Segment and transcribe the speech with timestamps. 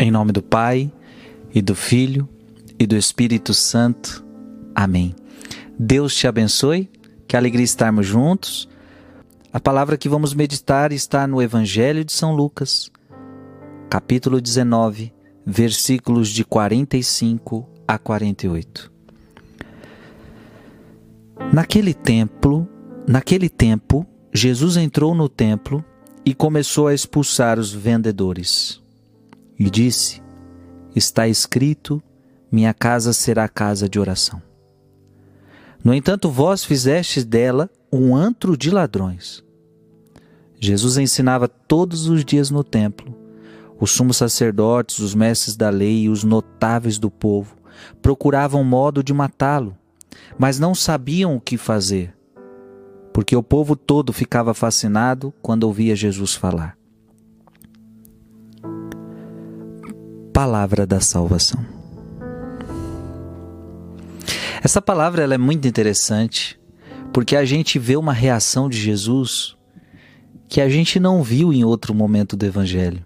[0.00, 0.92] Em nome do Pai,
[1.52, 2.28] e do Filho,
[2.78, 4.24] e do Espírito Santo.
[4.72, 5.12] Amém.
[5.76, 6.88] Deus te abençoe,
[7.26, 8.68] que alegria estarmos juntos.
[9.52, 12.92] A palavra que vamos meditar está no Evangelho de São Lucas,
[13.90, 15.12] capítulo 19,
[15.44, 18.92] versículos de 45 a 48.
[21.52, 22.68] Naquele templo,
[23.04, 25.84] naquele tempo, Jesus entrou no templo
[26.24, 28.80] e começou a expulsar os vendedores
[29.58, 30.22] e disse:
[30.94, 32.02] Está escrito:
[32.50, 34.40] Minha casa será casa de oração.
[35.82, 39.44] No entanto, vós fizestes dela um antro de ladrões.
[40.60, 43.16] Jesus ensinava todos os dias no templo.
[43.80, 47.56] Os sumos sacerdotes, os mestres da lei e os notáveis do povo
[48.02, 49.76] procuravam modo de matá-lo,
[50.36, 52.12] mas não sabiam o que fazer,
[53.12, 56.77] porque o povo todo ficava fascinado quando ouvia Jesus falar.
[60.38, 61.58] Palavra da salvação.
[64.62, 66.56] Essa palavra ela é muito interessante
[67.12, 69.56] porque a gente vê uma reação de Jesus
[70.48, 73.04] que a gente não viu em outro momento do evangelho.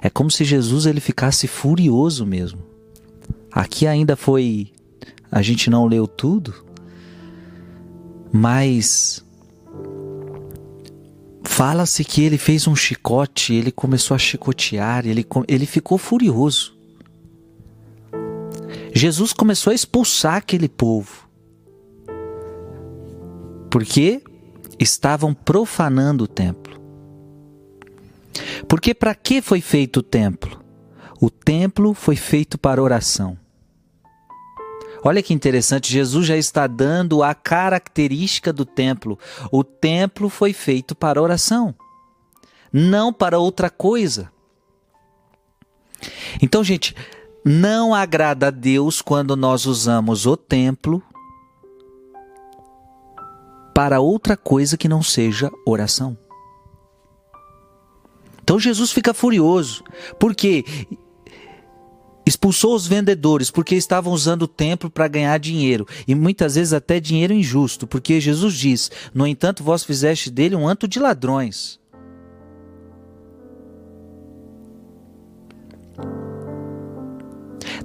[0.00, 2.60] É como se Jesus ele ficasse furioso mesmo.
[3.52, 4.72] Aqui ainda foi
[5.30, 6.54] a gente não leu tudo,
[8.32, 9.22] mas
[11.44, 16.76] Fala-se que ele fez um chicote, ele começou a chicotear, ele, ele ficou furioso.
[18.94, 21.28] Jesus começou a expulsar aquele povo,
[23.70, 24.22] porque
[24.78, 26.80] estavam profanando o templo.
[28.68, 30.62] Porque para que foi feito o templo?
[31.20, 33.38] O templo foi feito para oração.
[35.04, 39.18] Olha que interessante, Jesus já está dando a característica do templo.
[39.50, 41.74] O templo foi feito para oração,
[42.72, 44.30] não para outra coisa.
[46.40, 46.94] Então, gente,
[47.44, 51.02] não agrada a Deus quando nós usamos o templo
[53.74, 56.16] para outra coisa que não seja oração.
[58.42, 59.84] Então Jesus fica furioso,
[60.18, 60.64] porque
[62.24, 67.00] Expulsou os vendedores porque estavam usando o templo para ganhar dinheiro, e muitas vezes até
[67.00, 71.80] dinheiro injusto, porque Jesus diz: No entanto, vós fizeste dele um anto de ladrões.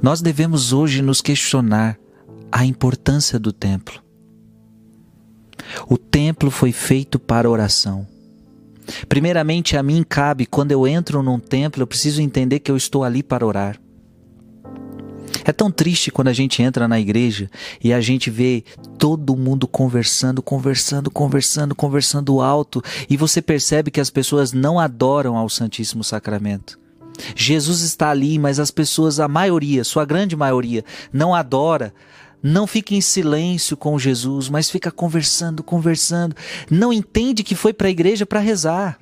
[0.02, 1.98] Nós devemos hoje nos questionar
[2.52, 4.02] a importância do templo.
[5.90, 8.08] O templo foi feito para oração.
[9.10, 13.04] Primeiramente, a mim cabe, quando eu entro num templo, eu preciso entender que eu estou
[13.04, 13.80] ali para orar.
[15.44, 17.50] É tão triste quando a gente entra na igreja
[17.84, 18.64] e a gente vê
[18.98, 25.36] todo mundo conversando, conversando, conversando, conversando alto e você percebe que as pessoas não adoram
[25.36, 26.80] ao Santíssimo Sacramento.
[27.36, 31.94] Jesus está ali, mas as pessoas, a maioria, sua grande maioria, não adora,
[32.42, 36.36] não fica em silêncio com Jesus, mas fica conversando, conversando,
[36.70, 39.00] não entende que foi para a igreja para rezar.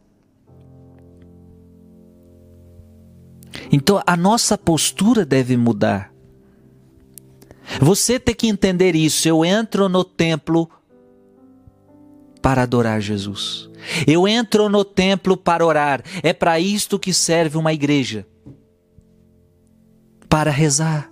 [3.71, 6.14] Então a nossa postura deve mudar.
[7.79, 9.27] Você tem que entender isso.
[9.27, 10.69] Eu entro no templo
[12.41, 13.69] para adorar Jesus.
[14.05, 16.03] Eu entro no templo para orar.
[16.23, 18.25] É para isto que serve uma igreja
[20.29, 21.11] para rezar.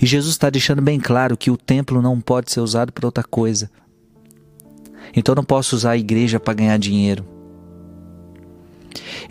[0.00, 3.24] E Jesus está deixando bem claro que o templo não pode ser usado para outra
[3.24, 3.70] coisa.
[5.14, 7.26] Então eu não posso usar a igreja para ganhar dinheiro.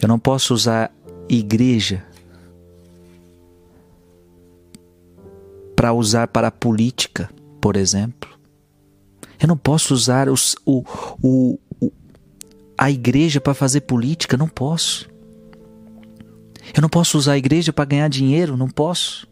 [0.02, 0.94] Eu não posso usar
[1.28, 2.06] igreja
[5.82, 7.28] para usar para a política,
[7.60, 8.30] por exemplo.
[9.42, 10.84] Eu não posso usar os, o,
[11.20, 11.92] o, o,
[12.78, 15.10] a igreja para fazer política, não posso.
[16.72, 19.28] Eu não posso usar a igreja para ganhar dinheiro, não posso.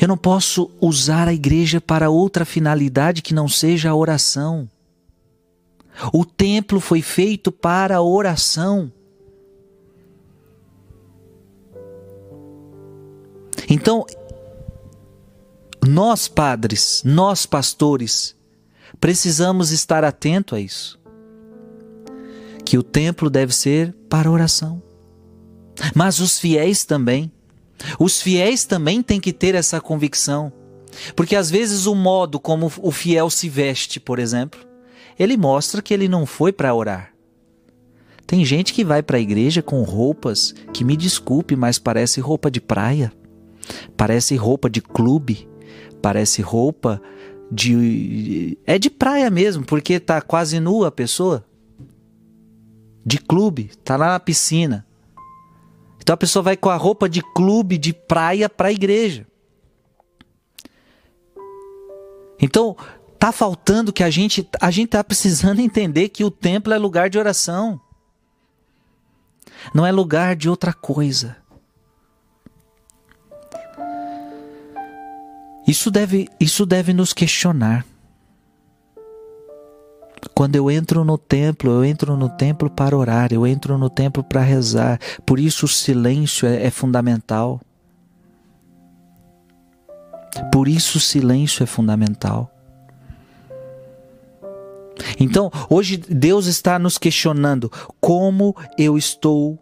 [0.00, 4.68] Eu não posso usar a igreja para outra finalidade que não seja a oração.
[6.12, 8.92] O templo foi feito para a oração.
[13.68, 14.04] Então,
[15.86, 18.36] nós padres, nós pastores,
[19.00, 20.98] precisamos estar atento a isso.
[22.64, 24.82] Que o templo deve ser para oração.
[25.94, 27.30] Mas os fiéis também.
[27.98, 30.52] Os fiéis também têm que ter essa convicção.
[31.16, 34.60] Porque às vezes o modo como o fiel se veste, por exemplo,
[35.18, 37.12] ele mostra que ele não foi para orar.
[38.26, 42.50] Tem gente que vai para a igreja com roupas que me desculpe, mas parece roupa
[42.50, 43.12] de praia.
[43.96, 45.48] Parece roupa de clube,
[46.00, 47.00] parece roupa
[47.50, 48.58] de.
[48.66, 51.44] É de praia mesmo, porque tá quase nua a pessoa.
[53.04, 54.86] de clube, tá lá na piscina.
[56.00, 59.26] Então a pessoa vai com a roupa de clube, de praia para a igreja.
[62.40, 62.76] Então,
[63.20, 67.08] tá faltando que a gente a gente tá precisando entender que o templo é lugar
[67.08, 67.80] de oração.
[69.72, 71.36] Não é lugar de outra coisa.
[75.72, 77.86] Isso deve, isso deve nos questionar.
[80.34, 84.22] Quando eu entro no templo, eu entro no templo para orar, eu entro no templo
[84.22, 85.00] para rezar.
[85.24, 87.58] Por isso o silêncio é, é fundamental.
[90.52, 92.54] Por isso o silêncio é fundamental.
[95.18, 99.58] Então, hoje Deus está nos questionando como eu estou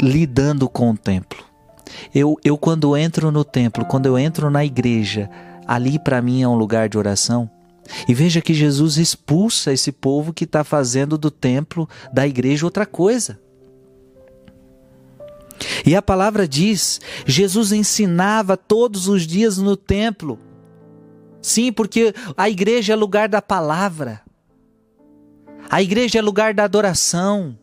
[0.00, 1.45] lidando com o templo.
[2.14, 5.30] Eu, eu quando entro no templo, quando eu entro na igreja,
[5.66, 7.50] ali para mim é um lugar de oração.
[8.08, 12.84] E veja que Jesus expulsa esse povo que está fazendo do templo, da igreja, outra
[12.84, 13.38] coisa.
[15.84, 20.38] E a palavra diz: Jesus ensinava todos os dias no templo.
[21.40, 24.20] Sim, porque a igreja é lugar da palavra.
[25.70, 27.56] A igreja é lugar da adoração.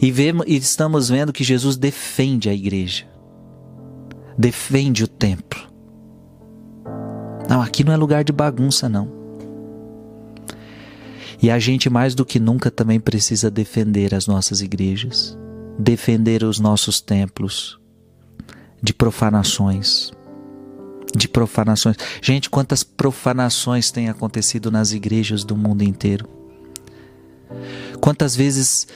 [0.00, 3.04] E, vemos, e estamos vendo que Jesus defende a igreja,
[4.36, 5.60] defende o templo.
[7.48, 9.12] Não, aqui não é lugar de bagunça, não.
[11.42, 15.36] E a gente, mais do que nunca, também precisa defender as nossas igrejas,
[15.78, 17.78] defender os nossos templos
[18.82, 20.10] de profanações.
[21.14, 21.96] De profanações.
[22.22, 26.26] Gente, quantas profanações têm acontecido nas igrejas do mundo inteiro?
[28.00, 28.86] Quantas vezes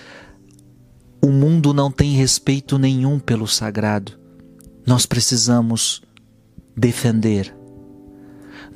[1.21, 4.19] o mundo não tem respeito nenhum pelo sagrado.
[4.87, 6.03] Nós precisamos
[6.77, 7.55] defender.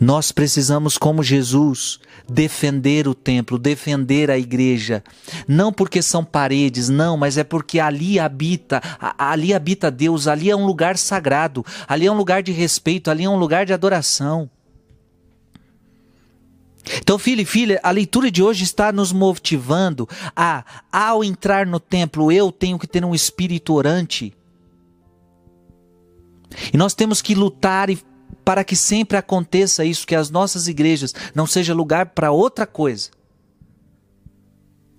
[0.01, 5.03] Nós precisamos, como Jesus, defender o templo, defender a igreja.
[5.47, 8.83] Não porque são paredes, não, mas é porque ali habita,
[9.17, 13.25] ali habita Deus, ali é um lugar sagrado, ali é um lugar de respeito, ali
[13.25, 14.51] é um lugar de adoração.
[16.99, 21.81] Então, filho e filha, a leitura de hoje está nos motivando a, ao entrar no
[21.81, 24.35] templo, eu tenho que ter um espírito orante.
[26.73, 27.89] E nós temos que lutar
[28.45, 33.11] para que sempre aconteça isso, que as nossas igrejas não seja lugar para outra coisa,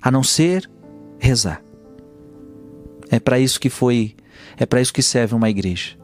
[0.01, 0.69] a não ser
[1.19, 1.63] rezar.
[3.09, 4.15] É para isso que foi,
[4.57, 5.97] é para isso que serve uma igreja,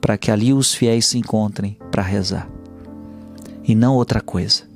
[0.00, 2.50] para que ali os fiéis se encontrem para rezar,
[3.62, 4.73] e não outra coisa.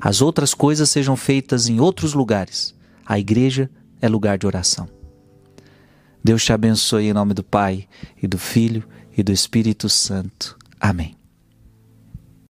[0.00, 2.74] As outras coisas sejam feitas em outros lugares.
[3.06, 3.70] A igreja
[4.00, 4.88] é lugar de oração.
[6.22, 7.86] Deus te abençoe em nome do Pai,
[8.22, 10.56] e do Filho, e do Espírito Santo.
[10.80, 11.14] Amém.